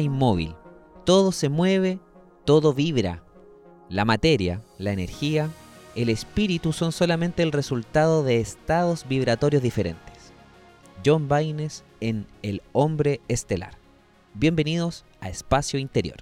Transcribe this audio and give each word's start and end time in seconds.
inmóvil. 0.00 0.54
Todo 1.04 1.32
se 1.32 1.48
mueve, 1.48 1.98
todo 2.44 2.72
vibra. 2.72 3.22
La 3.88 4.04
materia, 4.04 4.62
la 4.78 4.92
energía, 4.92 5.50
el 5.94 6.08
espíritu 6.08 6.72
son 6.72 6.92
solamente 6.92 7.42
el 7.42 7.52
resultado 7.52 8.22
de 8.22 8.40
estados 8.40 9.06
vibratorios 9.08 9.62
diferentes. 9.62 10.32
John 11.04 11.28
Baines 11.28 11.84
en 12.00 12.26
El 12.42 12.62
hombre 12.72 13.20
estelar. 13.28 13.78
Bienvenidos 14.34 15.04
a 15.20 15.28
Espacio 15.28 15.78
Interior. 15.78 16.18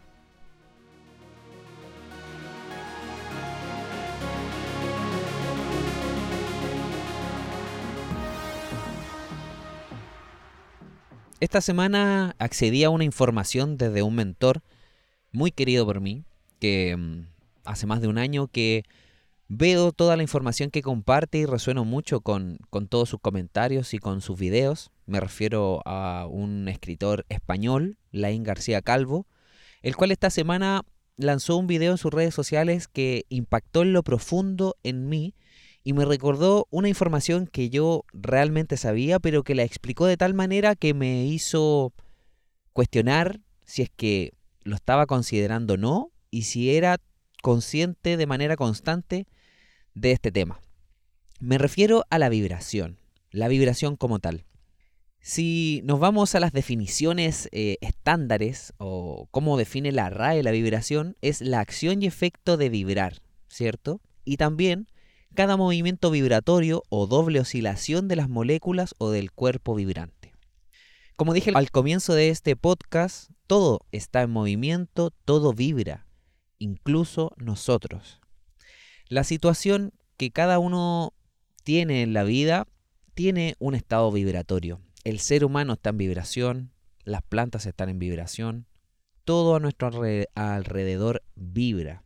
Esta 11.44 11.60
semana 11.60 12.34
accedí 12.38 12.84
a 12.84 12.88
una 12.88 13.04
información 13.04 13.76
desde 13.76 14.02
un 14.02 14.14
mentor 14.14 14.62
muy 15.30 15.50
querido 15.50 15.84
por 15.84 16.00
mí, 16.00 16.24
que 16.58 16.96
mm, 16.96 17.26
hace 17.66 17.86
más 17.86 18.00
de 18.00 18.08
un 18.08 18.16
año 18.16 18.46
que 18.46 18.84
veo 19.48 19.92
toda 19.92 20.16
la 20.16 20.22
información 20.22 20.70
que 20.70 20.80
comparte 20.80 21.36
y 21.36 21.44
resueno 21.44 21.84
mucho 21.84 22.22
con, 22.22 22.56
con 22.70 22.88
todos 22.88 23.10
sus 23.10 23.20
comentarios 23.20 23.92
y 23.92 23.98
con 23.98 24.22
sus 24.22 24.38
videos. 24.38 24.90
Me 25.04 25.20
refiero 25.20 25.82
a 25.84 26.26
un 26.30 26.66
escritor 26.66 27.26
español, 27.28 27.98
Laín 28.10 28.42
García 28.42 28.80
Calvo, 28.80 29.26
el 29.82 29.96
cual 29.96 30.12
esta 30.12 30.30
semana 30.30 30.86
lanzó 31.18 31.58
un 31.58 31.66
video 31.66 31.92
en 31.92 31.98
sus 31.98 32.10
redes 32.10 32.34
sociales 32.34 32.88
que 32.88 33.26
impactó 33.28 33.82
en 33.82 33.92
lo 33.92 34.02
profundo 34.02 34.76
en 34.82 35.10
mí 35.10 35.34
y 35.84 35.92
me 35.92 36.06
recordó 36.06 36.66
una 36.70 36.88
información 36.88 37.46
que 37.46 37.68
yo 37.68 38.04
realmente 38.14 38.78
sabía, 38.78 39.20
pero 39.20 39.44
que 39.44 39.54
la 39.54 39.64
explicó 39.64 40.06
de 40.06 40.16
tal 40.16 40.32
manera 40.32 40.74
que 40.74 40.94
me 40.94 41.26
hizo 41.26 41.92
cuestionar 42.72 43.40
si 43.64 43.82
es 43.82 43.90
que 43.94 44.32
lo 44.62 44.74
estaba 44.74 45.04
considerando 45.04 45.74
o 45.74 45.76
no 45.76 46.10
y 46.30 46.42
si 46.42 46.74
era 46.74 46.96
consciente 47.42 48.16
de 48.16 48.26
manera 48.26 48.56
constante 48.56 49.26
de 49.92 50.12
este 50.12 50.32
tema. 50.32 50.58
Me 51.38 51.58
refiero 51.58 52.06
a 52.08 52.18
la 52.18 52.30
vibración, 52.30 52.98
la 53.30 53.48
vibración 53.48 53.96
como 53.96 54.20
tal. 54.20 54.46
Si 55.20 55.82
nos 55.84 56.00
vamos 56.00 56.34
a 56.34 56.40
las 56.40 56.52
definiciones 56.52 57.50
eh, 57.52 57.76
estándares 57.82 58.72
o 58.78 59.28
cómo 59.30 59.58
define 59.58 59.92
la 59.92 60.08
RAE 60.08 60.42
la 60.42 60.50
vibración, 60.50 61.16
es 61.20 61.42
la 61.42 61.60
acción 61.60 62.02
y 62.02 62.06
efecto 62.06 62.56
de 62.56 62.70
vibrar, 62.70 63.20
¿cierto? 63.48 64.00
Y 64.24 64.38
también 64.38 64.86
cada 65.34 65.56
movimiento 65.56 66.10
vibratorio 66.10 66.82
o 66.88 67.06
doble 67.06 67.40
oscilación 67.40 68.08
de 68.08 68.16
las 68.16 68.28
moléculas 68.28 68.94
o 68.98 69.10
del 69.10 69.32
cuerpo 69.32 69.74
vibrante. 69.74 70.32
Como 71.16 71.32
dije 71.32 71.52
al 71.54 71.70
comienzo 71.70 72.14
de 72.14 72.30
este 72.30 72.56
podcast, 72.56 73.30
todo 73.46 73.80
está 73.92 74.22
en 74.22 74.30
movimiento, 74.30 75.10
todo 75.24 75.52
vibra, 75.52 76.06
incluso 76.58 77.32
nosotros. 77.36 78.20
La 79.08 79.22
situación 79.22 79.92
que 80.16 80.30
cada 80.30 80.58
uno 80.58 81.12
tiene 81.62 82.02
en 82.02 82.14
la 82.14 82.24
vida 82.24 82.66
tiene 83.14 83.54
un 83.58 83.74
estado 83.74 84.10
vibratorio. 84.10 84.80
El 85.04 85.20
ser 85.20 85.44
humano 85.44 85.74
está 85.74 85.90
en 85.90 85.98
vibración, 85.98 86.72
las 87.04 87.22
plantas 87.22 87.66
están 87.66 87.90
en 87.90 87.98
vibración, 87.98 88.66
todo 89.24 89.56
a 89.56 89.60
nuestro 89.60 89.90
alrededor 90.34 91.22
vibra. 91.34 92.02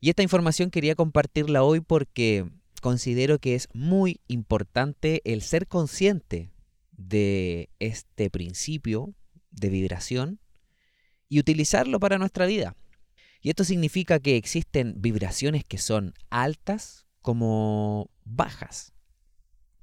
Y 0.00 0.10
esta 0.10 0.22
información 0.22 0.70
quería 0.70 0.94
compartirla 0.94 1.62
hoy 1.62 1.80
porque 1.80 2.48
considero 2.80 3.38
que 3.38 3.54
es 3.54 3.68
muy 3.72 4.20
importante 4.28 5.20
el 5.24 5.42
ser 5.42 5.66
consciente 5.66 6.50
de 6.92 7.68
este 7.80 8.30
principio 8.30 9.14
de 9.50 9.70
vibración 9.70 10.40
y 11.28 11.40
utilizarlo 11.40 11.98
para 11.98 12.18
nuestra 12.18 12.46
vida. 12.46 12.76
Y 13.40 13.50
esto 13.50 13.64
significa 13.64 14.18
que 14.18 14.36
existen 14.36 14.94
vibraciones 14.98 15.64
que 15.64 15.78
son 15.78 16.14
altas 16.30 17.06
como 17.22 18.10
bajas. 18.24 18.92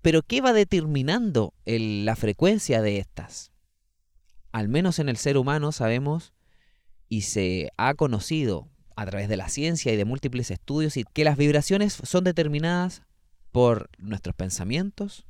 Pero 0.01 0.23
¿qué 0.23 0.41
va 0.41 0.53
determinando 0.53 1.53
la 1.65 2.15
frecuencia 2.15 2.81
de 2.81 2.99
estas? 2.99 3.51
Al 4.51 4.69
menos 4.69 4.99
en 4.99 5.09
el 5.09 5.17
ser 5.17 5.37
humano 5.37 5.71
sabemos 5.71 6.33
y 7.09 7.21
se 7.21 7.71
ha 7.77 7.93
conocido 7.95 8.69
a 8.95 9.05
través 9.05 9.29
de 9.29 9.37
la 9.37 9.49
ciencia 9.49 9.91
y 9.93 9.97
de 9.97 10.05
múltiples 10.05 10.51
estudios 10.51 10.97
y 10.97 11.03
que 11.03 11.23
las 11.23 11.37
vibraciones 11.37 11.93
son 11.93 12.23
determinadas 12.23 13.03
por 13.51 13.89
nuestros 13.97 14.35
pensamientos, 14.35 15.25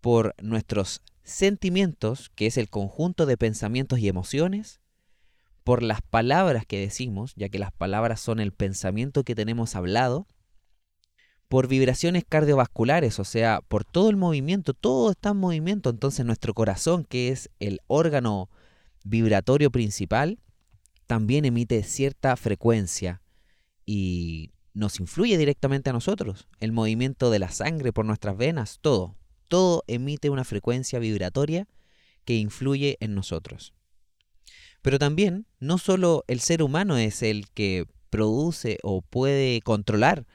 por 0.00 0.34
nuestros 0.42 1.02
sentimientos, 1.22 2.30
que 2.34 2.46
es 2.46 2.56
el 2.56 2.68
conjunto 2.68 3.26
de 3.26 3.36
pensamientos 3.36 3.98
y 3.98 4.08
emociones, 4.08 4.80
por 5.64 5.82
las 5.82 6.02
palabras 6.02 6.66
que 6.66 6.78
decimos, 6.78 7.32
ya 7.36 7.48
que 7.48 7.58
las 7.58 7.72
palabras 7.72 8.20
son 8.20 8.38
el 8.38 8.52
pensamiento 8.52 9.24
que 9.24 9.34
tenemos 9.34 9.74
hablado, 9.74 10.26
por 11.48 11.68
vibraciones 11.68 12.24
cardiovasculares, 12.28 13.18
o 13.18 13.24
sea, 13.24 13.60
por 13.66 13.84
todo 13.84 14.10
el 14.10 14.16
movimiento, 14.16 14.74
todo 14.74 15.10
está 15.10 15.30
en 15.30 15.38
movimiento, 15.38 15.90
entonces 15.90 16.26
nuestro 16.26 16.52
corazón, 16.52 17.04
que 17.04 17.28
es 17.28 17.50
el 17.60 17.80
órgano 17.86 18.50
vibratorio 19.04 19.70
principal, 19.70 20.38
también 21.06 21.44
emite 21.44 21.82
cierta 21.82 22.36
frecuencia 22.36 23.22
y 23.86 24.52
nos 24.72 24.98
influye 25.00 25.38
directamente 25.38 25.90
a 25.90 25.92
nosotros. 25.92 26.48
El 26.60 26.72
movimiento 26.72 27.30
de 27.30 27.38
la 27.38 27.50
sangre 27.50 27.92
por 27.92 28.04
nuestras 28.04 28.36
venas, 28.36 28.78
todo, 28.80 29.16
todo 29.48 29.84
emite 29.86 30.30
una 30.30 30.44
frecuencia 30.44 30.98
vibratoria 30.98 31.68
que 32.24 32.34
influye 32.34 32.96
en 33.00 33.14
nosotros. 33.14 33.74
Pero 34.82 34.98
también 34.98 35.46
no 35.60 35.78
solo 35.78 36.24
el 36.26 36.40
ser 36.40 36.62
humano 36.62 36.96
es 36.96 37.22
el 37.22 37.48
que 37.50 37.86
produce 38.10 38.78
o 38.82 39.02
puede 39.02 39.60
controlar 39.62 40.26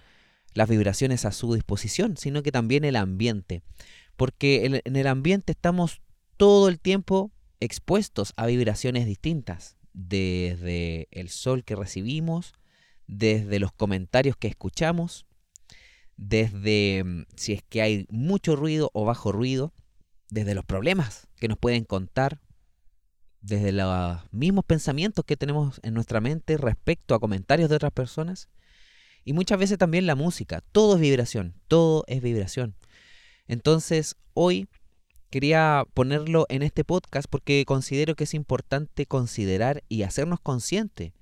las 0.54 0.70
vibraciones 0.70 1.26
a 1.26 1.32
su 1.32 1.54
disposición, 1.54 2.18
sino 2.18 2.42
que 2.44 2.52
también 2.52 2.84
el 2.84 2.96
ambiente. 2.96 3.62
Porque 4.16 4.82
en 4.84 4.96
el 4.96 5.08
ambiente 5.08 5.52
estamos 5.52 6.02
todo 6.38 6.68
el 6.68 6.80
tiempo 6.80 7.32
expuestos 7.60 8.34
a 8.38 8.48
vibraciones 8.48 9.06
distintas 9.06 9.79
desde 9.94 11.08
el 11.12 11.30
sol 11.30 11.64
que 11.64 11.76
recibimos, 11.76 12.54
desde 13.08 13.60
los 13.60 13.72
comentarios 13.72 14.36
que 14.38 14.48
escuchamos, 14.48 15.26
desde 16.18 17.04
mm, 17.04 17.26
si 17.36 17.54
es 17.54 17.64
que 17.64 17.82
hay 17.82 18.06
mucho 18.10 18.56
ruido 18.56 18.92
o 18.94 19.06
bajo 19.06 19.32
ruido, 19.32 19.74
desde 20.30 20.54
los 20.54 20.66
problemas 20.66 21.28
que 21.38 21.48
nos 21.48 21.58
pueden 21.58 21.86
contar, 21.86 22.40
desde 23.42 23.72
los 23.72 24.20
mismos 24.32 24.66
pensamientos 24.66 25.26
que 25.26 25.38
tenemos 25.38 25.80
en 25.82 25.94
nuestra 25.94 26.22
mente 26.22 26.58
respecto 26.58 27.16
a 27.16 27.20
comentarios 27.20 27.70
de 27.70 27.76
otras 27.76 27.94
personas, 27.94 28.50
y 29.24 29.34
muchas 29.34 29.60
veces 29.60 29.78
también 29.78 30.06
la 30.06 30.16
música, 30.16 30.62
todo 30.72 30.96
es 30.96 31.02
vibración, 31.02 31.54
todo 31.68 32.04
es 32.08 32.22
vibración. 32.22 32.76
Entonces, 33.48 34.16
hoy 34.34 34.68
quería 35.30 35.86
ponerlo 35.94 36.46
en 36.50 36.64
este 36.64 36.84
podcast 36.84 37.28
porque 37.30 37.64
considero 37.66 38.16
que 38.16 38.24
es 38.24 38.34
importante 38.34 39.06
considerar 39.06 39.84
y 39.88 40.04
hacernos 40.04 40.40
consciente 40.40 41.14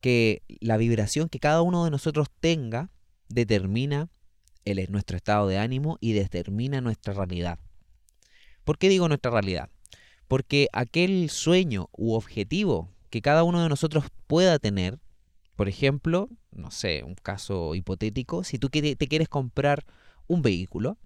que 0.00 0.42
la 0.60 0.76
vibración 0.76 1.28
que 1.28 1.40
cada 1.40 1.62
uno 1.62 1.84
de 1.84 1.90
nosotros 1.90 2.28
tenga 2.40 2.90
determina 3.28 4.08
el, 4.64 4.86
nuestro 4.90 5.16
estado 5.16 5.48
de 5.48 5.58
ánimo 5.58 5.98
y 6.00 6.12
determina 6.12 6.80
nuestra 6.80 7.14
realidad. 7.14 7.58
¿Por 8.64 8.78
qué 8.78 8.88
digo 8.88 9.08
nuestra 9.08 9.30
realidad? 9.30 9.70
Porque 10.28 10.68
aquel 10.72 11.30
sueño 11.30 11.88
u 11.92 12.12
objetivo 12.12 12.90
que 13.10 13.22
cada 13.22 13.42
uno 13.42 13.62
de 13.62 13.68
nosotros 13.68 14.04
pueda 14.26 14.58
tener, 14.58 14.98
por 15.56 15.68
ejemplo, 15.68 16.28
no 16.52 16.70
sé, 16.70 17.02
un 17.02 17.14
caso 17.14 17.74
hipotético, 17.74 18.44
si 18.44 18.58
tú 18.58 18.68
te 18.68 19.08
quieres 19.08 19.28
comprar 19.28 19.84
un 20.26 20.42
vehículo, 20.42 20.98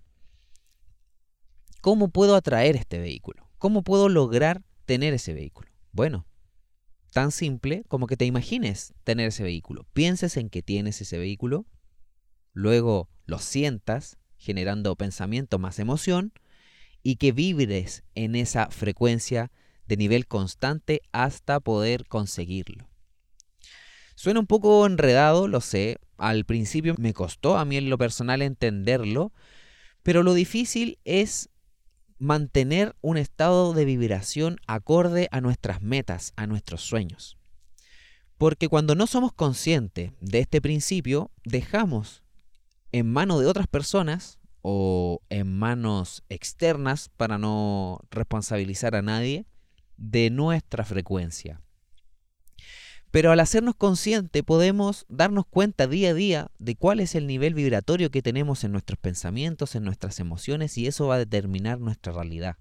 ¿Cómo 1.82 2.10
puedo 2.10 2.36
atraer 2.36 2.76
este 2.76 3.00
vehículo? 3.00 3.50
¿Cómo 3.58 3.82
puedo 3.82 4.08
lograr 4.08 4.62
tener 4.84 5.14
ese 5.14 5.34
vehículo? 5.34 5.68
Bueno, 5.90 6.26
tan 7.12 7.32
simple 7.32 7.82
como 7.88 8.06
que 8.06 8.16
te 8.16 8.24
imagines 8.24 8.94
tener 9.02 9.26
ese 9.26 9.42
vehículo. 9.42 9.84
Pienses 9.92 10.36
en 10.36 10.48
que 10.48 10.62
tienes 10.62 11.00
ese 11.00 11.18
vehículo, 11.18 11.66
luego 12.52 13.08
lo 13.26 13.40
sientas 13.40 14.16
generando 14.36 14.94
pensamiento 14.94 15.58
más 15.58 15.80
emoción 15.80 16.32
y 17.02 17.16
que 17.16 17.32
vibres 17.32 18.04
en 18.14 18.36
esa 18.36 18.70
frecuencia 18.70 19.50
de 19.88 19.96
nivel 19.96 20.28
constante 20.28 21.02
hasta 21.10 21.58
poder 21.58 22.06
conseguirlo. 22.06 22.88
Suena 24.14 24.38
un 24.38 24.46
poco 24.46 24.86
enredado, 24.86 25.48
lo 25.48 25.60
sé, 25.60 25.98
al 26.16 26.44
principio 26.44 26.94
me 26.96 27.12
costó 27.12 27.56
a 27.58 27.64
mí 27.64 27.76
en 27.76 27.90
lo 27.90 27.98
personal 27.98 28.40
entenderlo, 28.40 29.32
pero 30.04 30.22
lo 30.22 30.34
difícil 30.34 31.00
es 31.04 31.48
mantener 32.22 32.94
un 33.00 33.16
estado 33.16 33.72
de 33.72 33.84
vibración 33.84 34.58
acorde 34.68 35.28
a 35.32 35.40
nuestras 35.40 35.82
metas, 35.82 36.32
a 36.36 36.46
nuestros 36.46 36.80
sueños. 36.80 37.36
Porque 38.38 38.68
cuando 38.68 38.94
no 38.94 39.08
somos 39.08 39.32
conscientes 39.32 40.12
de 40.20 40.38
este 40.38 40.60
principio, 40.60 41.32
dejamos 41.42 42.22
en 42.92 43.12
manos 43.12 43.40
de 43.40 43.46
otras 43.46 43.66
personas 43.66 44.38
o 44.62 45.20
en 45.30 45.52
manos 45.58 46.22
externas 46.28 47.08
para 47.08 47.38
no 47.38 47.98
responsabilizar 48.12 48.94
a 48.94 49.02
nadie, 49.02 49.46
de 49.96 50.30
nuestra 50.30 50.84
frecuencia. 50.84 51.60
Pero 53.12 53.30
al 53.30 53.40
hacernos 53.40 53.76
consciente 53.76 54.42
podemos 54.42 55.04
darnos 55.10 55.44
cuenta 55.46 55.86
día 55.86 56.10
a 56.10 56.14
día 56.14 56.50
de 56.58 56.76
cuál 56.76 56.98
es 56.98 57.14
el 57.14 57.26
nivel 57.26 57.52
vibratorio 57.52 58.10
que 58.10 58.22
tenemos 58.22 58.64
en 58.64 58.72
nuestros 58.72 58.98
pensamientos, 58.98 59.74
en 59.74 59.84
nuestras 59.84 60.18
emociones 60.18 60.78
y 60.78 60.86
eso 60.86 61.08
va 61.08 61.16
a 61.16 61.18
determinar 61.18 61.78
nuestra 61.78 62.14
realidad. 62.14 62.56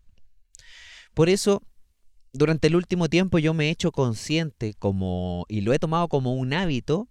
Por 1.14 1.30
eso, 1.30 1.64
durante 2.34 2.68
el 2.68 2.76
último 2.76 3.08
tiempo 3.08 3.40
yo 3.40 3.54
me 3.54 3.68
he 3.68 3.70
hecho 3.70 3.94
consciente 3.94 4.74
como 4.74 5.46
y 5.48 5.62
lo 5.62 5.72
he 5.72 5.80
tomado 5.80 6.10
como 6.10 6.36
un 6.36 6.52
hábito 6.52 7.08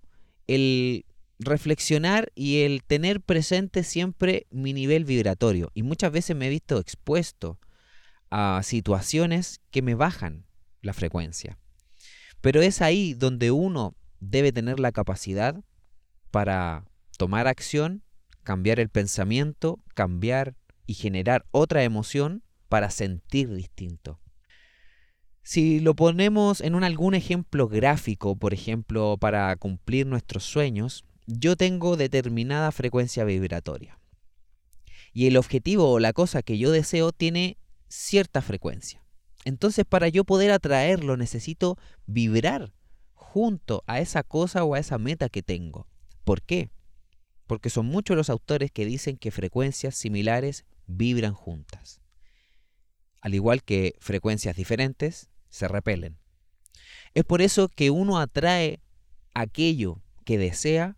el 0.46 1.06
reflexionar 1.38 2.30
y 2.34 2.60
el 2.64 2.84
tener 2.84 3.22
presente 3.22 3.84
siempre 3.84 4.48
mi 4.50 4.74
nivel 4.74 5.06
vibratorio 5.06 5.70
y 5.72 5.82
muchas 5.82 6.12
veces 6.12 6.36
me 6.36 6.48
he 6.48 6.50
visto 6.50 6.78
expuesto 6.78 7.58
a 8.28 8.60
situaciones 8.62 9.62
que 9.70 9.80
me 9.80 9.94
bajan 9.94 10.44
la 10.82 10.92
frecuencia. 10.92 11.58
Pero 12.40 12.62
es 12.62 12.80
ahí 12.80 13.14
donde 13.14 13.50
uno 13.50 13.94
debe 14.20 14.52
tener 14.52 14.80
la 14.80 14.92
capacidad 14.92 15.62
para 16.30 16.84
tomar 17.16 17.46
acción, 17.46 18.02
cambiar 18.42 18.80
el 18.80 18.88
pensamiento, 18.88 19.78
cambiar 19.94 20.56
y 20.86 20.94
generar 20.94 21.46
otra 21.50 21.84
emoción 21.84 22.42
para 22.68 22.90
sentir 22.90 23.52
distinto. 23.52 24.20
Si 25.42 25.80
lo 25.80 25.94
ponemos 25.94 26.60
en 26.60 26.82
algún 26.82 27.14
ejemplo 27.14 27.68
gráfico, 27.68 28.36
por 28.36 28.54
ejemplo, 28.54 29.16
para 29.18 29.54
cumplir 29.56 30.06
nuestros 30.06 30.44
sueños, 30.44 31.04
yo 31.26 31.56
tengo 31.56 31.96
determinada 31.96 32.72
frecuencia 32.72 33.24
vibratoria. 33.24 33.98
Y 35.12 35.26
el 35.26 35.36
objetivo 35.36 35.90
o 35.90 35.98
la 35.98 36.12
cosa 36.12 36.42
que 36.42 36.58
yo 36.58 36.70
deseo 36.70 37.12
tiene 37.12 37.58
cierta 37.88 38.42
frecuencia. 38.42 39.02
Entonces 39.44 39.84
para 39.84 40.08
yo 40.08 40.24
poder 40.24 40.50
atraerlo 40.50 41.16
necesito 41.16 41.78
vibrar 42.06 42.72
junto 43.14 43.84
a 43.86 44.00
esa 44.00 44.22
cosa 44.22 44.64
o 44.64 44.74
a 44.74 44.78
esa 44.78 44.98
meta 44.98 45.28
que 45.28 45.42
tengo. 45.42 45.86
¿Por 46.24 46.42
qué? 46.42 46.70
Porque 47.46 47.70
son 47.70 47.86
muchos 47.86 48.16
los 48.16 48.30
autores 48.30 48.70
que 48.70 48.84
dicen 48.84 49.16
que 49.16 49.30
frecuencias 49.30 49.94
similares 49.94 50.64
vibran 50.86 51.34
juntas. 51.34 52.00
Al 53.20 53.34
igual 53.34 53.62
que 53.62 53.94
frecuencias 54.00 54.56
diferentes 54.56 55.30
se 55.48 55.68
repelen. 55.68 56.18
Es 57.14 57.24
por 57.24 57.42
eso 57.42 57.68
que 57.68 57.90
uno 57.90 58.18
atrae 58.18 58.80
aquello 59.34 60.00
que 60.24 60.38
desea 60.38 60.96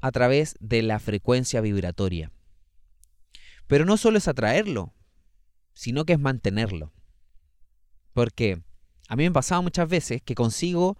a 0.00 0.10
través 0.10 0.56
de 0.60 0.82
la 0.82 0.98
frecuencia 0.98 1.60
vibratoria. 1.60 2.32
Pero 3.66 3.84
no 3.84 3.96
solo 3.96 4.18
es 4.18 4.28
atraerlo, 4.28 4.94
sino 5.74 6.04
que 6.04 6.14
es 6.14 6.18
mantenerlo. 6.18 6.92
Porque 8.12 8.62
a 9.08 9.16
mí 9.16 9.24
me 9.24 9.28
ha 9.28 9.32
pasado 9.32 9.62
muchas 9.62 9.88
veces 9.88 10.22
que 10.22 10.34
consigo 10.34 10.98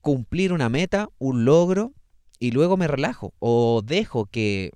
cumplir 0.00 0.52
una 0.52 0.68
meta, 0.68 1.08
un 1.18 1.44
logro, 1.44 1.92
y 2.38 2.50
luego 2.50 2.76
me 2.76 2.88
relajo 2.88 3.34
o 3.38 3.82
dejo 3.84 4.26
que 4.26 4.72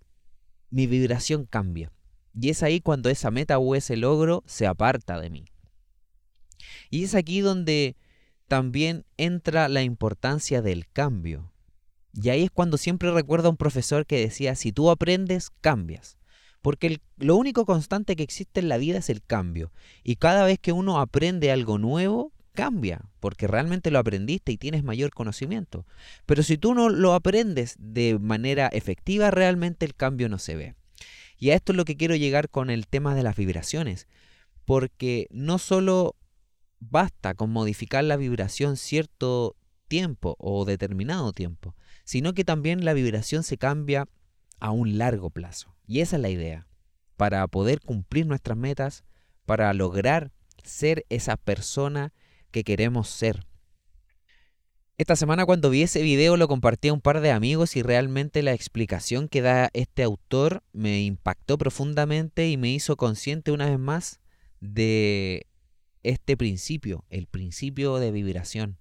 mi 0.70 0.86
vibración 0.86 1.46
cambie. 1.46 1.90
Y 2.32 2.50
es 2.50 2.62
ahí 2.62 2.80
cuando 2.80 3.10
esa 3.10 3.32
meta 3.32 3.58
o 3.58 3.74
ese 3.74 3.96
logro 3.96 4.44
se 4.46 4.68
aparta 4.68 5.18
de 5.18 5.30
mí. 5.30 5.46
Y 6.90 7.02
es 7.04 7.14
aquí 7.14 7.40
donde 7.40 7.96
también 8.46 9.04
entra 9.16 9.68
la 9.68 9.82
importancia 9.82 10.62
del 10.62 10.86
cambio. 10.86 11.52
Y 12.12 12.28
ahí 12.28 12.44
es 12.44 12.50
cuando 12.50 12.78
siempre 12.78 13.10
recuerdo 13.10 13.48
a 13.48 13.50
un 13.50 13.56
profesor 13.56 14.06
que 14.06 14.20
decía, 14.20 14.54
si 14.54 14.70
tú 14.70 14.90
aprendes, 14.90 15.50
cambias. 15.60 16.18
Porque 16.66 17.00
lo 17.16 17.36
único 17.36 17.64
constante 17.64 18.16
que 18.16 18.24
existe 18.24 18.58
en 18.58 18.68
la 18.68 18.76
vida 18.76 18.98
es 18.98 19.08
el 19.08 19.22
cambio. 19.22 19.70
Y 20.02 20.16
cada 20.16 20.44
vez 20.44 20.58
que 20.58 20.72
uno 20.72 20.98
aprende 20.98 21.52
algo 21.52 21.78
nuevo, 21.78 22.32
cambia, 22.54 23.02
porque 23.20 23.46
realmente 23.46 23.92
lo 23.92 24.00
aprendiste 24.00 24.50
y 24.50 24.56
tienes 24.56 24.82
mayor 24.82 25.12
conocimiento. 25.12 25.86
Pero 26.26 26.42
si 26.42 26.58
tú 26.58 26.74
no 26.74 26.88
lo 26.88 27.14
aprendes 27.14 27.76
de 27.78 28.18
manera 28.18 28.66
efectiva, 28.66 29.30
realmente 29.30 29.86
el 29.86 29.94
cambio 29.94 30.28
no 30.28 30.40
se 30.40 30.56
ve. 30.56 30.74
Y 31.38 31.50
a 31.50 31.54
esto 31.54 31.70
es 31.70 31.76
lo 31.76 31.84
que 31.84 31.96
quiero 31.96 32.16
llegar 32.16 32.48
con 32.48 32.68
el 32.68 32.88
tema 32.88 33.14
de 33.14 33.22
las 33.22 33.36
vibraciones, 33.36 34.08
porque 34.64 35.28
no 35.30 35.58
solo 35.58 36.16
basta 36.80 37.34
con 37.34 37.50
modificar 37.50 38.02
la 38.02 38.16
vibración 38.16 38.76
cierto 38.76 39.54
tiempo 39.86 40.34
o 40.40 40.64
determinado 40.64 41.32
tiempo, 41.32 41.76
sino 42.02 42.34
que 42.34 42.42
también 42.42 42.84
la 42.84 42.92
vibración 42.92 43.44
se 43.44 43.56
cambia 43.56 44.08
a 44.58 44.72
un 44.72 44.98
largo 44.98 45.30
plazo. 45.30 45.75
Y 45.86 46.00
esa 46.00 46.16
es 46.16 46.22
la 46.22 46.28
idea, 46.28 46.66
para 47.16 47.46
poder 47.46 47.80
cumplir 47.80 48.26
nuestras 48.26 48.58
metas, 48.58 49.04
para 49.44 49.72
lograr 49.72 50.32
ser 50.64 51.06
esa 51.08 51.36
persona 51.36 52.12
que 52.50 52.64
queremos 52.64 53.08
ser. 53.08 53.46
Esta 54.98 55.14
semana 55.14 55.44
cuando 55.44 55.68
vi 55.68 55.82
ese 55.82 56.00
video 56.00 56.38
lo 56.38 56.48
compartí 56.48 56.88
a 56.88 56.92
un 56.94 57.02
par 57.02 57.20
de 57.20 57.30
amigos 57.30 57.76
y 57.76 57.82
realmente 57.82 58.42
la 58.42 58.54
explicación 58.54 59.28
que 59.28 59.42
da 59.42 59.68
este 59.74 60.02
autor 60.02 60.62
me 60.72 61.02
impactó 61.02 61.58
profundamente 61.58 62.48
y 62.48 62.56
me 62.56 62.70
hizo 62.70 62.96
consciente 62.96 63.52
una 63.52 63.68
vez 63.68 63.78
más 63.78 64.20
de 64.60 65.46
este 66.02 66.36
principio, 66.38 67.04
el 67.10 67.26
principio 67.26 67.98
de 67.98 68.10
vibración 68.10 68.78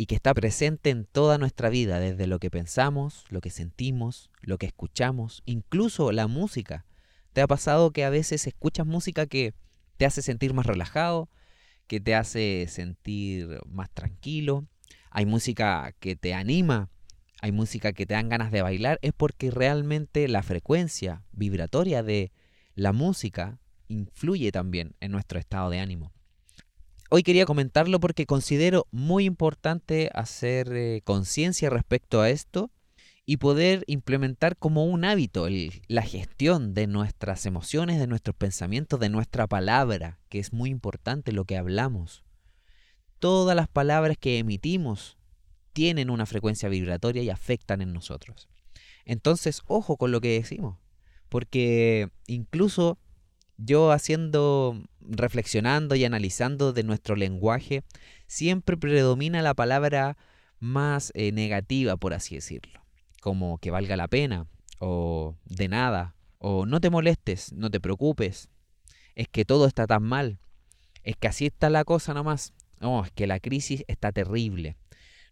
y 0.00 0.06
que 0.06 0.14
está 0.14 0.32
presente 0.32 0.88
en 0.88 1.04
toda 1.04 1.36
nuestra 1.36 1.68
vida, 1.68 2.00
desde 2.00 2.26
lo 2.26 2.38
que 2.38 2.50
pensamos, 2.50 3.26
lo 3.28 3.42
que 3.42 3.50
sentimos, 3.50 4.30
lo 4.40 4.56
que 4.56 4.64
escuchamos, 4.64 5.42
incluso 5.44 6.10
la 6.10 6.26
música. 6.26 6.86
¿Te 7.34 7.42
ha 7.42 7.46
pasado 7.46 7.90
que 7.90 8.06
a 8.06 8.08
veces 8.08 8.46
escuchas 8.46 8.86
música 8.86 9.26
que 9.26 9.52
te 9.98 10.06
hace 10.06 10.22
sentir 10.22 10.54
más 10.54 10.64
relajado, 10.64 11.28
que 11.86 12.00
te 12.00 12.14
hace 12.14 12.64
sentir 12.70 13.60
más 13.66 13.90
tranquilo? 13.90 14.64
Hay 15.10 15.26
música 15.26 15.94
que 16.00 16.16
te 16.16 16.32
anima, 16.32 16.88
hay 17.42 17.52
música 17.52 17.92
que 17.92 18.06
te 18.06 18.14
dan 18.14 18.30
ganas 18.30 18.50
de 18.52 18.62
bailar, 18.62 18.98
es 19.02 19.12
porque 19.12 19.50
realmente 19.50 20.28
la 20.28 20.42
frecuencia 20.42 21.24
vibratoria 21.30 22.02
de 22.02 22.32
la 22.74 22.94
música 22.94 23.58
influye 23.88 24.50
también 24.50 24.96
en 25.00 25.12
nuestro 25.12 25.38
estado 25.38 25.68
de 25.68 25.80
ánimo. 25.80 26.10
Hoy 27.12 27.24
quería 27.24 27.44
comentarlo 27.44 27.98
porque 27.98 28.24
considero 28.24 28.86
muy 28.92 29.24
importante 29.24 30.10
hacer 30.14 30.72
eh, 30.72 31.00
conciencia 31.02 31.68
respecto 31.68 32.20
a 32.20 32.30
esto 32.30 32.70
y 33.26 33.38
poder 33.38 33.82
implementar 33.88 34.56
como 34.56 34.84
un 34.84 35.04
hábito 35.04 35.48
la 35.88 36.02
gestión 36.02 36.72
de 36.72 36.86
nuestras 36.86 37.46
emociones, 37.46 37.98
de 37.98 38.06
nuestros 38.06 38.36
pensamientos, 38.36 39.00
de 39.00 39.08
nuestra 39.08 39.48
palabra, 39.48 40.20
que 40.28 40.38
es 40.38 40.52
muy 40.52 40.70
importante 40.70 41.32
lo 41.32 41.46
que 41.46 41.56
hablamos. 41.56 42.22
Todas 43.18 43.56
las 43.56 43.66
palabras 43.66 44.16
que 44.16 44.38
emitimos 44.38 45.18
tienen 45.72 46.10
una 46.10 46.26
frecuencia 46.26 46.68
vibratoria 46.68 47.24
y 47.24 47.30
afectan 47.30 47.82
en 47.82 47.92
nosotros. 47.92 48.48
Entonces, 49.04 49.62
ojo 49.66 49.96
con 49.96 50.12
lo 50.12 50.20
que 50.20 50.34
decimos, 50.38 50.78
porque 51.28 52.08
incluso 52.28 52.98
yo 53.62 53.92
haciendo, 53.92 54.82
reflexionando 55.00 55.94
y 55.94 56.04
analizando 56.04 56.72
de 56.72 56.82
nuestro 56.82 57.16
lenguaje, 57.16 57.84
siempre 58.26 58.76
predomina 58.76 59.42
la 59.42 59.54
palabra 59.54 60.16
más 60.58 61.12
eh, 61.14 61.32
negativa, 61.32 61.96
por 61.96 62.14
así 62.14 62.34
decirlo, 62.34 62.80
como 63.20 63.58
que 63.58 63.70
valga 63.70 63.96
la 63.96 64.08
pena, 64.08 64.46
o 64.78 65.36
de 65.44 65.68
nada, 65.68 66.14
o 66.38 66.66
no 66.66 66.80
te 66.80 66.90
molestes, 66.90 67.52
no 67.52 67.70
te 67.70 67.80
preocupes, 67.80 68.48
es 69.14 69.28
que 69.28 69.44
todo 69.44 69.66
está 69.66 69.86
tan 69.86 70.02
mal, 70.02 70.38
es 71.02 71.16
que 71.16 71.28
así 71.28 71.46
está 71.46 71.70
la 71.70 71.84
cosa 71.84 72.14
nomás, 72.14 72.54
no, 72.80 73.04
es 73.04 73.10
que 73.12 73.26
la 73.26 73.40
crisis 73.40 73.84
está 73.88 74.12
terrible, 74.12 74.76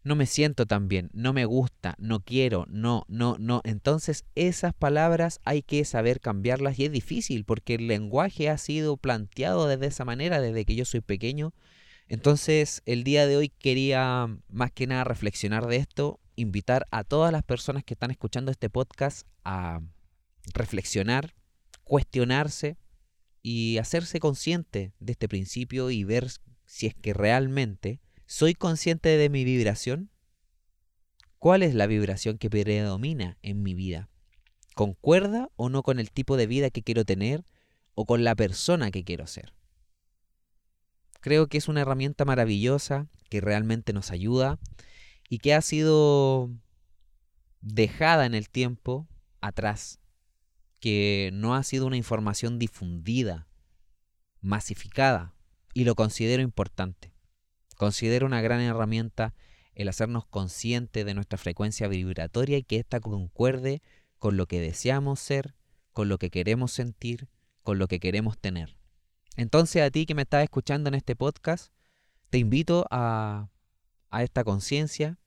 no 0.08 0.16
me 0.16 0.26
siento 0.26 0.66
tan 0.66 0.88
bien, 0.88 1.10
no 1.12 1.32
me 1.32 1.44
gusta, 1.44 1.94
no 1.98 2.20
quiero, 2.20 2.66
no, 2.68 3.04
no, 3.08 3.36
no. 3.38 3.60
Entonces 3.64 4.24
esas 4.34 4.74
palabras 4.74 5.38
hay 5.44 5.62
que 5.62 5.84
saber 5.84 6.20
cambiarlas 6.20 6.78
y 6.78 6.86
es 6.86 6.92
difícil 6.92 7.44
porque 7.44 7.74
el 7.74 7.86
lenguaje 7.86 8.48
ha 8.48 8.56
sido 8.58 8.96
planteado 8.96 9.68
de 9.68 9.86
esa 9.86 10.06
manera 10.06 10.40
desde 10.40 10.64
que 10.64 10.74
yo 10.74 10.86
soy 10.86 11.02
pequeño. 11.02 11.52
Entonces 12.08 12.82
el 12.86 13.04
día 13.04 13.26
de 13.26 13.36
hoy 13.36 13.50
quería 13.50 14.34
más 14.48 14.72
que 14.72 14.86
nada 14.86 15.04
reflexionar 15.04 15.66
de 15.66 15.76
esto, 15.76 16.18
invitar 16.36 16.86
a 16.90 17.04
todas 17.04 17.30
las 17.30 17.42
personas 17.42 17.84
que 17.84 17.92
están 17.92 18.10
escuchando 18.10 18.50
este 18.50 18.70
podcast 18.70 19.26
a 19.44 19.80
reflexionar, 20.54 21.34
cuestionarse 21.84 22.78
y 23.42 23.76
hacerse 23.76 24.20
consciente 24.20 24.92
de 25.00 25.12
este 25.12 25.28
principio 25.28 25.90
y 25.90 26.04
ver 26.04 26.28
si 26.64 26.86
es 26.86 26.94
que 26.94 27.12
realmente 27.12 28.00
¿Soy 28.30 28.52
consciente 28.52 29.08
de 29.08 29.30
mi 29.30 29.42
vibración? 29.42 30.10
¿Cuál 31.38 31.62
es 31.62 31.74
la 31.74 31.86
vibración 31.86 32.36
que 32.36 32.50
predomina 32.50 33.38
en 33.40 33.62
mi 33.62 33.72
vida? 33.72 34.10
¿Concuerda 34.74 35.48
o 35.56 35.70
no 35.70 35.82
con 35.82 35.98
el 35.98 36.10
tipo 36.10 36.36
de 36.36 36.46
vida 36.46 36.68
que 36.68 36.82
quiero 36.82 37.06
tener 37.06 37.46
o 37.94 38.04
con 38.04 38.24
la 38.24 38.34
persona 38.34 38.90
que 38.90 39.02
quiero 39.02 39.26
ser? 39.26 39.54
Creo 41.22 41.46
que 41.46 41.56
es 41.56 41.68
una 41.68 41.80
herramienta 41.80 42.26
maravillosa 42.26 43.08
que 43.30 43.40
realmente 43.40 43.94
nos 43.94 44.10
ayuda 44.10 44.58
y 45.30 45.38
que 45.38 45.54
ha 45.54 45.62
sido 45.62 46.50
dejada 47.62 48.26
en 48.26 48.34
el 48.34 48.50
tiempo 48.50 49.08
atrás, 49.40 50.00
que 50.80 51.30
no 51.32 51.54
ha 51.54 51.62
sido 51.62 51.86
una 51.86 51.96
información 51.96 52.58
difundida, 52.58 53.48
masificada 54.42 55.34
y 55.72 55.84
lo 55.84 55.94
considero 55.94 56.42
importante. 56.42 57.17
Considero 57.78 58.26
una 58.26 58.42
gran 58.42 58.60
herramienta 58.60 59.34
el 59.76 59.88
hacernos 59.88 60.26
conscientes 60.26 61.06
de 61.06 61.14
nuestra 61.14 61.38
frecuencia 61.38 61.86
vibratoria 61.86 62.58
y 62.58 62.64
que 62.64 62.76
ésta 62.76 62.98
concuerde 62.98 63.82
con 64.18 64.36
lo 64.36 64.46
que 64.46 64.60
deseamos 64.60 65.20
ser, 65.20 65.54
con 65.92 66.08
lo 66.08 66.18
que 66.18 66.28
queremos 66.28 66.72
sentir, 66.72 67.28
con 67.62 67.78
lo 67.78 67.86
que 67.86 68.00
queremos 68.00 68.36
tener. 68.36 68.76
Entonces 69.36 69.80
a 69.80 69.92
ti 69.92 70.06
que 70.06 70.16
me 70.16 70.22
estás 70.22 70.42
escuchando 70.42 70.88
en 70.88 70.96
este 70.96 71.14
podcast, 71.14 71.72
te 72.30 72.38
invito 72.38 72.84
a, 72.90 73.48
a 74.10 74.22
esta 74.24 74.42
conciencia, 74.42 75.20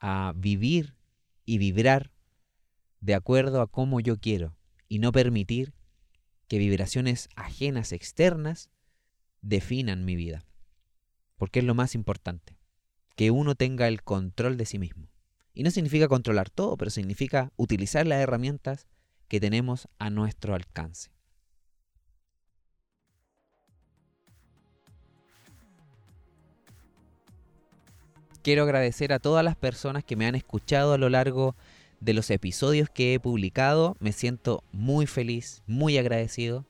a 0.00 0.32
vivir 0.34 0.96
y 1.44 1.58
vibrar 1.58 2.10
de 3.00 3.14
acuerdo 3.14 3.60
a 3.60 3.68
cómo 3.68 4.00
yo 4.00 4.18
quiero 4.18 4.56
y 4.88 4.98
no 4.98 5.12
permitir 5.12 5.74
que 6.48 6.58
vibraciones 6.58 7.28
ajenas 7.36 7.92
externas 7.92 8.68
definan 9.42 10.04
mi 10.04 10.16
vida. 10.16 10.44
Porque 11.42 11.58
es 11.58 11.64
lo 11.64 11.74
más 11.74 11.96
importante, 11.96 12.56
que 13.16 13.32
uno 13.32 13.56
tenga 13.56 13.88
el 13.88 14.04
control 14.04 14.56
de 14.56 14.64
sí 14.64 14.78
mismo. 14.78 15.08
Y 15.52 15.64
no 15.64 15.72
significa 15.72 16.06
controlar 16.06 16.50
todo, 16.50 16.76
pero 16.76 16.88
significa 16.88 17.50
utilizar 17.56 18.06
las 18.06 18.20
herramientas 18.20 18.86
que 19.26 19.40
tenemos 19.40 19.88
a 19.98 20.08
nuestro 20.08 20.54
alcance. 20.54 21.10
Quiero 28.44 28.62
agradecer 28.62 29.12
a 29.12 29.18
todas 29.18 29.44
las 29.44 29.56
personas 29.56 30.04
que 30.04 30.14
me 30.14 30.26
han 30.26 30.36
escuchado 30.36 30.92
a 30.92 30.98
lo 30.98 31.08
largo 31.08 31.56
de 31.98 32.14
los 32.14 32.30
episodios 32.30 32.88
que 32.88 33.14
he 33.14 33.18
publicado. 33.18 33.96
Me 33.98 34.12
siento 34.12 34.62
muy 34.70 35.06
feliz, 35.06 35.64
muy 35.66 35.98
agradecido, 35.98 36.64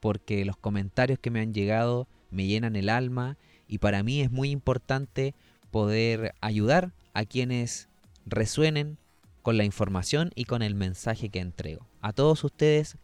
porque 0.00 0.44
los 0.44 0.58
comentarios 0.58 1.18
que 1.18 1.30
me 1.30 1.40
han 1.40 1.54
llegado 1.54 2.08
me 2.30 2.46
llenan 2.46 2.76
el 2.76 2.90
alma 2.90 3.38
y 3.68 3.78
para 3.78 4.02
mí 4.02 4.20
es 4.20 4.30
muy 4.30 4.50
importante 4.50 5.34
poder 5.70 6.34
ayudar 6.40 6.92
a 7.14 7.24
quienes 7.24 7.88
resuenen 8.26 8.98
con 9.42 9.56
la 9.56 9.64
información 9.64 10.30
y 10.34 10.44
con 10.44 10.62
el 10.62 10.74
mensaje 10.74 11.28
que 11.28 11.40
entrego. 11.40 11.86
A 12.00 12.12
todos 12.12 12.42
ustedes, 12.44 12.96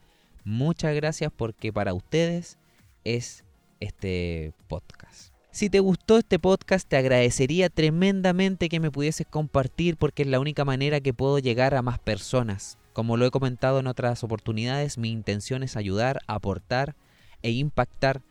muchas 0.45 0.95
gracias 0.95 1.31
porque 1.35 1.73
para 1.73 1.95
ustedes 1.95 2.59
es 3.05 3.45
este 3.81 4.53
podcast. 4.67 5.33
Si 5.51 5.71
te 5.71 5.79
gustó 5.79 6.19
este 6.19 6.41
podcast, 6.41 6.89
te 6.89 6.97
agradecería 6.97 7.69
tremendamente 7.69 8.69
que 8.69 8.81
me 8.81 8.91
pudieses 8.91 9.27
compartir 9.27 9.97
porque 9.97 10.23
es 10.23 10.29
la 10.29 10.41
única 10.41 10.65
manera 10.65 11.01
que 11.01 11.15
puedo 11.15 11.39
llegar 11.39 11.77
a 11.77 11.83
más 11.83 12.01
personas. 12.01 12.77
Como 12.93 13.17
lo 13.17 13.27
he 13.27 13.31
comentado 13.31 13.79
en 13.79 13.87
otras 13.87 14.25
oportunidades, 14.25 14.99
mi 14.99 15.11
intención 15.11 15.63
es 15.63 15.77
ayudar, 15.77 16.21
aportar 16.27 16.97
e 17.43 17.53
impactar 17.53 18.23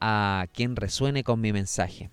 a 0.00 0.46
quien 0.52 0.76
resuene 0.76 1.24
con 1.24 1.40
mi 1.40 1.52
mensaje. 1.52 2.10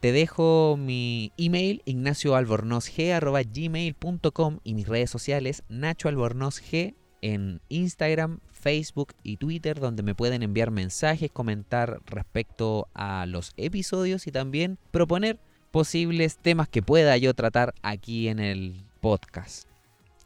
Te 0.00 0.12
dejo 0.12 0.76
mi 0.78 1.32
email 1.38 1.80
ignacioalbornozg.gmail.com 1.86 4.58
y 4.62 4.74
mis 4.74 4.86
redes 4.86 5.08
sociales 5.10 5.62
nachoalbornozg 5.68 6.94
en 7.22 7.62
Instagram, 7.70 8.40
Facebook 8.52 9.14
y 9.22 9.38
Twitter, 9.38 9.80
donde 9.80 10.02
me 10.02 10.14
pueden 10.14 10.42
enviar 10.42 10.70
mensajes, 10.70 11.30
comentar 11.30 12.02
respecto 12.04 12.86
a 12.92 13.24
los 13.24 13.54
episodios 13.56 14.26
y 14.26 14.30
también 14.30 14.76
proponer 14.90 15.40
posibles 15.70 16.36
temas 16.36 16.68
que 16.68 16.82
pueda 16.82 17.16
yo 17.16 17.32
tratar 17.32 17.72
aquí 17.82 18.28
en 18.28 18.40
el 18.40 18.84
podcast. 19.00 19.70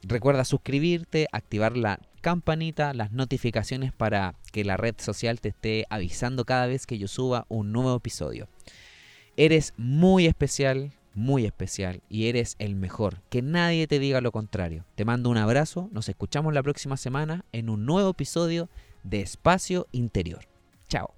Recuerda 0.03 0.45
suscribirte, 0.45 1.29
activar 1.31 1.77
la 1.77 2.01
campanita, 2.29 2.93
las 2.93 3.11
notificaciones 3.11 3.91
para 3.91 4.35
que 4.53 4.63
la 4.63 4.77
red 4.77 4.95
social 4.99 5.41
te 5.41 5.49
esté 5.49 5.87
avisando 5.89 6.45
cada 6.45 6.67
vez 6.67 6.87
que 6.87 6.99
yo 6.99 7.09
suba 7.09 7.47
un 7.49 7.73
nuevo 7.73 7.97
episodio. 7.97 8.49
Eres 9.39 9.73
muy 9.79 10.27
especial, 10.27 10.93
muy 11.15 11.47
especial 11.47 12.03
y 12.11 12.27
eres 12.27 12.57
el 12.59 12.77
mejor. 12.77 13.23
Que 13.31 13.41
nadie 13.41 13.87
te 13.87 13.99
diga 13.99 14.21
lo 14.21 14.31
contrario. 14.31 14.85
Te 14.95 15.07
mando 15.07 15.31
un 15.31 15.39
abrazo, 15.39 15.89
nos 15.91 16.11
escuchamos 16.11 16.53
la 16.53 16.63
próxima 16.63 16.99
semana 16.99 17.47
en 17.53 17.71
un 17.71 17.87
nuevo 17.87 18.11
episodio 18.11 18.69
de 19.05 19.23
Espacio 19.23 19.87
Interior. 19.91 20.45
Chao. 20.87 21.18